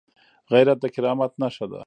[0.51, 1.79] غیرت د کرامت نښه ده